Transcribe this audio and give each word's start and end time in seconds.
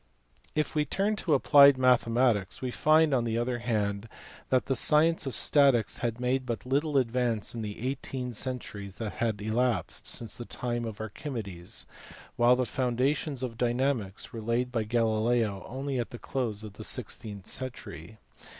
If 0.55 0.73
we 0.73 0.83
turn 0.83 1.15
to 1.17 1.35
applied 1.35 1.77
mathematics 1.77 2.59
we 2.59 2.71
find 2.71 3.13
on 3.13 3.23
the 3.23 3.37
other 3.37 3.59
hand 3.59 4.09
that 4.49 4.65
the 4.65 4.75
science 4.75 5.27
of 5.27 5.35
statics 5.35 5.99
had 5.99 6.19
made 6.19 6.43
but 6.47 6.65
little 6.65 6.97
advance 6.97 7.53
in 7.53 7.61
the 7.61 7.87
eighteen 7.87 8.33
centuries 8.33 8.95
that 8.95 9.17
had 9.17 9.39
elapsed 9.43 10.07
since 10.07 10.37
the 10.37 10.45
time 10.45 10.85
of 10.85 10.99
Archimedes, 10.99 11.85
while 12.35 12.55
the 12.55 12.65
foundations 12.65 13.43
of 13.43 13.59
dynamics 13.59 14.33
were 14.33 14.41
laid 14.41 14.71
by 14.71 14.85
Galileo 14.85 15.63
only 15.69 15.99
at 15.99 16.09
the 16.09 16.17
close 16.17 16.63
of 16.63 16.73
the 16.73 16.83
sixteenth 16.83 17.45
century. 17.45 18.17